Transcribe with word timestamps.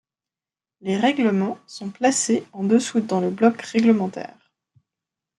Les 0.79 0.97
règlements 0.97 1.59
sont 1.67 1.91
placés 1.91 2.47
en 2.53 2.63
dessous 2.63 3.01
dans 3.01 3.19
le 3.21 3.29
bloc 3.29 3.61
réglementaire. 3.61 4.51